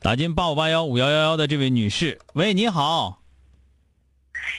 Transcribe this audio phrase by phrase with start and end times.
[0.00, 3.20] 打进八五八幺五幺幺幺的这位女士，喂，你好。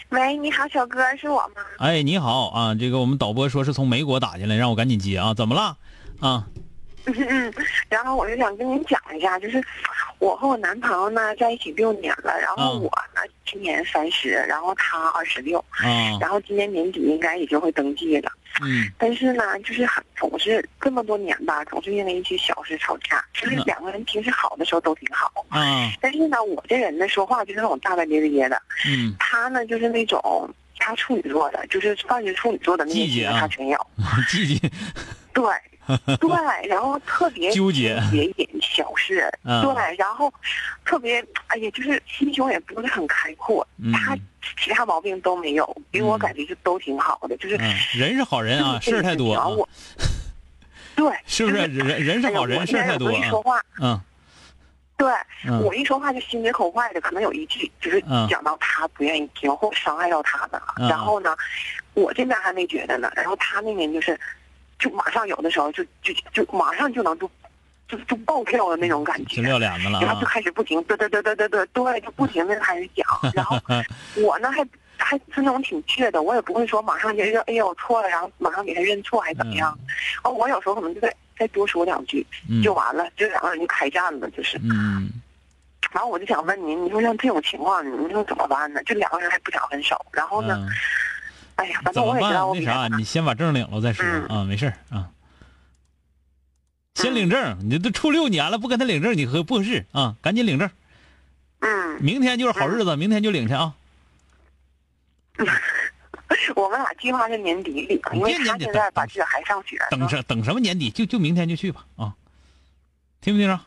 [0.09, 1.61] 喂，你好，小哥，是我吗？
[1.77, 5.77] 哎，你好啊，这个我们导播说是从美国打进来，让我赶紧接啊，怎么了？
[6.19, 6.47] 啊？
[7.05, 7.53] 嗯，
[7.88, 9.63] 然后我就想跟您讲一下，就是
[10.17, 18.31] 我和我男朋友呢在一起六年了，然后我呢今年三十，然后他二十六，啊，然后今年年底应该也就会登记了。
[18.61, 23.23] 嗯，但是呢，就是很总是这么多年吧，总是因为一些小事吵架。
[23.33, 33.87] 其实两个人平时好的时候都挺好，啊，但是呢，我这人呢说话就是那种大大咧咧的，嗯，他呢就是那种他处女座的，就是凡是处女座的那些他全有，
[34.29, 34.71] 季节，
[35.33, 35.43] 对。
[36.19, 40.31] 对，然后特别纠结，别一点小事，对，然后
[40.83, 43.65] 特别，哎呀，就是心胸也不是很开阔。
[43.93, 44.17] 他
[44.61, 47.55] 其他毛病都没有，给我感觉就都挺好的，就是
[47.97, 49.33] 人是好人啊，事儿太多。
[49.33, 49.67] 我，
[50.95, 53.63] 对， 是不是人人是好人，事儿太多啊？
[53.81, 53.99] 嗯，
[54.97, 55.07] 对，
[55.63, 61.35] 我一说话就心直口快的，可能有一句就是讲到他不愿意听或伤害到他的，然后呢，
[61.93, 64.19] 我这边还没觉得呢，然后他那边就是。
[64.77, 67.31] 就马上有的时候就就就马上就能就
[67.88, 73.57] 就就爆跳的那种感觉，就撂脸子了，然后就开始不停，对对对对对对对，就不停的开始讲， 然后
[74.16, 74.66] 我呢还
[74.97, 79.78] 还是那种挺倔的，我也不会说马上就认，哎呀我错了，然后马上给他认错还是怎么样，
[80.24, 82.25] 哦我有时候可能就再再多说两句
[82.63, 85.09] 就完了，就两个人就开战了，就是，嗯，
[85.91, 88.84] 然后我就想问您，你说像这种情况，你说怎么办呢？
[88.84, 90.68] 就两个人还不想分手，然后呢？
[91.57, 92.34] 哎呀，怎么办？
[92.34, 95.07] 那啥，你先把证领了再说啊，没事啊。
[97.05, 100.16] 先领证，你都处六年了，不跟他领证，你合不合适啊？
[100.21, 100.69] 赶紧领证。
[101.59, 102.01] 嗯。
[102.01, 103.73] 明天就是好日子，明天就领去啊。
[106.55, 109.77] 我们俩计划是年底领，因为他现在把这还上学。
[109.91, 110.89] 等什等什么年底？
[110.89, 112.15] 就就明天就去吧啊！
[113.21, 113.59] 听不听着？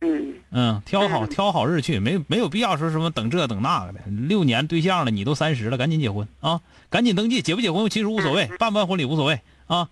[0.00, 0.34] 嗯。
[0.50, 4.00] 嗯，挑好挑好日去，没没有必要说什么等这等那个的。
[4.06, 6.60] 六年对象了，你都三十了，赶紧结婚啊！
[6.90, 9.88] 赶紧登记，结不结婚其实无所谓，办不办婚礼无所谓啊。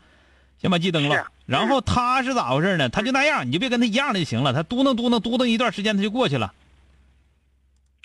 [0.60, 2.88] 先把记登了，然后他是咋回事呢？
[2.88, 4.52] 他就那样，你就别跟他一样的就行了。
[4.52, 6.54] 他嘟囔嘟囔嘟囔一段时间，他就过去了。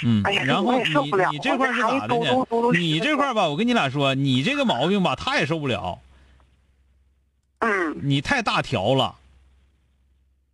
[0.04, 0.90] 嗯，然后你
[1.32, 2.26] 你这块是咋的呢？
[2.74, 6.00] 你这块吧，我跟你俩说，你这个毛病吧，他也受不了。
[7.60, 9.14] 嗯，你太大条了。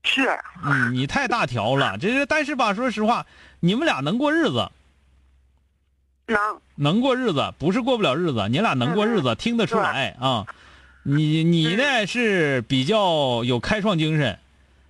[0.03, 0.37] 是。
[0.61, 1.97] 嗯，你太大条了。
[1.97, 3.25] 这是，但是吧，说实话，
[3.61, 4.69] 你们俩能过日子。
[6.25, 6.37] 能。
[6.75, 10.45] 能过日子，不是过不了日子，你俩能过日子，听得出来啊。
[11.03, 14.37] 你你呢是比较有开创精神，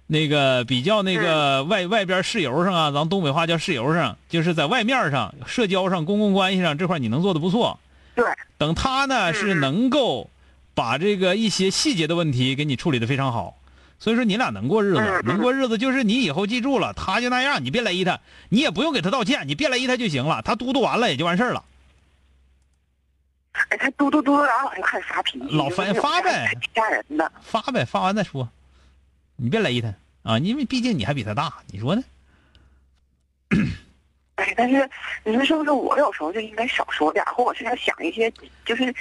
[0.07, 7.79] 那个比较那个外外边事由上啊，咱东北话叫事由上，就是在外面上社交上公共关系上这块你能做的不错。
[8.13, 8.25] 对。
[8.57, 10.29] 等他呢是能够
[10.73, 13.57] 把这个一些细节的问题给你处理的非常好，
[13.97, 21.63] 所以说你俩能过日子，能过日子就是你以后记住了，他就那样，你别勒他，你也不用给他道歉，你别勒他就行了，他嘟嘟完了也就完事儿了。
[23.51, 28.49] 哎，他嘟嘟嘟嘟，然后就开始发脾气，老发发呗，吓人的，发呗，发完再说，
[29.35, 32.03] 你别勒他啊，因为毕竟你还比他大，你说呢？
[34.35, 34.89] 哎，但是
[35.25, 38.31] 你说是不是我有时候就应该少说点，或者是要想一些，
[38.65, 38.93] 就是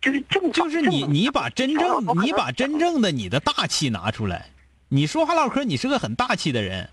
[0.00, 4.46] 就是正就是你你把真正你把真正的你的大气拿出来，
[4.88, 6.90] 你说话唠嗑，你是个很大气的人。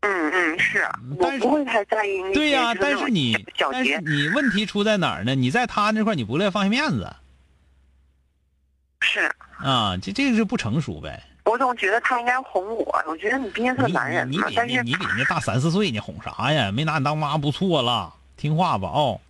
[0.00, 2.22] 嗯嗯是，我不会太在意。
[2.32, 3.36] 对呀，但是你
[3.70, 5.34] 但是你问题出在哪儿呢？
[5.34, 7.10] 你在他那块你不乐意放下面子。
[9.00, 9.30] 是。
[9.58, 11.22] 啊，这这个是不成熟呗。
[11.44, 14.46] 我总觉得他应该哄我，我觉得你毕竟是个男人嘛。
[14.54, 16.70] 但是你比人家大三四岁，你哄啥呀？
[16.70, 19.20] 没拿你当妈不错了，听话吧哦。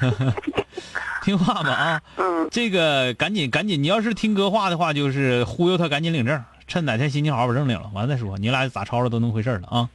[1.24, 2.02] 听话吧啊！
[2.16, 2.46] 嗯。
[2.50, 8.38] 这个赶紧赶紧，你要是听哥话的话，就是忽悠他赶紧领证，趁哪天心情好把证领了，完了再说。
[8.38, 9.88] 你俩咋吵吵都能回事了啊？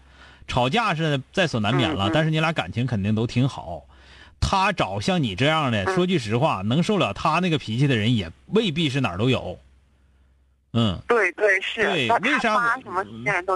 [0.48, 3.84] 吵架是在所难免了，但是你俩感情肯定都挺好。
[4.40, 9.60] 他找像你这样的，说句实话，能受了他那个脾气的人也未必是哪儿都有。
[10.74, 11.84] 嗯，对对是。
[11.84, 12.78] 对，为啥？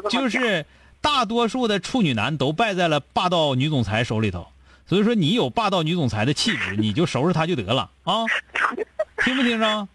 [0.10, 0.65] 就是
[1.01, 4.48] 大多数的处女男都败在了霸道女总裁手里头。
[4.86, 8.25] 所以说，你有霸道女总裁的气质，你就收拾他就得了啊！
[9.24, 9.88] 听不听着？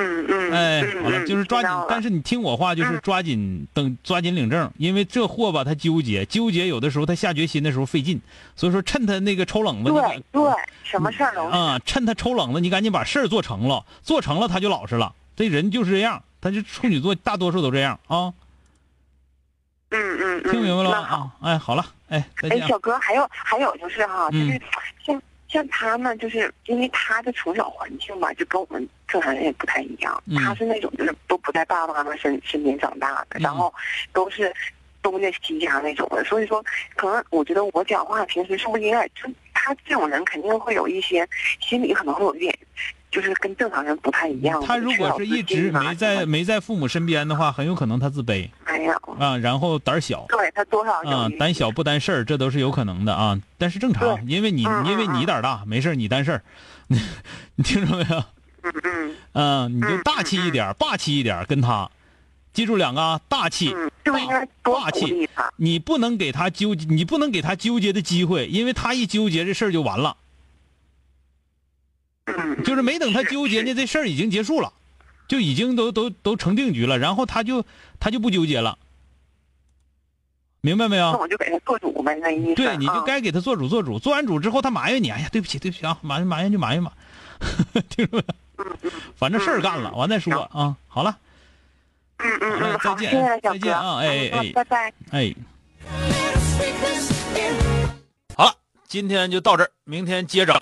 [0.00, 0.52] 嗯嗯。
[0.52, 8.20] 哎，好了，就是抓紧，但是你听我话，就是抓紧等，抓紧领证，因为这货吧，他纠结，纠结有的时候他下决心的时候费劲，
[8.56, 10.52] 所以说趁他那个抽冷子，对对，
[10.82, 15.14] 什么事儿都啊，趁他抽冷子，你赶紧把事儿做成了，做成了他就老实了。
[15.36, 18.32] 这人就是这样，他就处女座，大多数都这样啊。
[19.92, 21.32] 嗯嗯听明白了啊？
[21.40, 24.60] 哎，好了，哎，哎，小哥，还有还有就是哈，就是
[25.04, 25.20] 像
[25.50, 30.22] 像他呢，就是因为他的从小环境吧，就跟我们正常人也不太一样。
[30.36, 33.72] 他是那种就是都不在爸爸妈妈身身边长大的，然后
[34.12, 34.52] 都是
[35.02, 36.64] 东家西家那种的，所以说
[36.94, 41.28] 可能我觉得我讲话平时是不是应该就他这种人肯定会有一些
[41.60, 42.56] 心里可能会有点。
[43.10, 44.64] 就是跟正常人不太一样。
[44.64, 48.48] 他如果是一直没在没在父母身边的话，很有可能他自卑。
[48.80, 50.24] 没有啊，然后胆小。
[50.28, 53.38] 对他多少啊，胆小不担事儿，这都是有可能的啊。
[53.58, 56.42] 但是正常，因为你因为你胆大，没事你担事儿。
[56.88, 58.24] 你听着没有？
[58.62, 59.16] 嗯嗯。
[59.32, 61.90] 嗯，你就大气一点，霸气一点，跟他，
[62.54, 64.12] 记住两个啊，大气，霸
[64.62, 65.28] 霸气。
[65.56, 70.16] 你不能给他纠，你不能给他纠结的机会，因为他一纠结，这事儿就完了。
[72.64, 74.72] 就是没等他纠结呢，这事儿已经结束了，
[75.30, 77.64] 就已经都都都成定局了，然后他就
[78.00, 78.76] 他就不纠结了，
[80.60, 81.12] 明白没有？
[81.12, 82.56] 那我就给他做主呗，那意思。
[82.56, 86.92] 对，你就该给他做主做主，做完主之后他埋怨你，哎呀，对不起对不起啊，埋怨埋怨就埋怨吧，
[87.88, 88.24] 听着没？
[89.14, 90.74] 反正事儿干了，完再说啊。
[90.88, 91.16] 好了，
[92.18, 95.32] 嗯嗯嗯，再见再见啊，哎哎，拜拜，哎。
[98.34, 98.52] 好了，
[98.88, 100.52] 今天就到这儿，明天接着。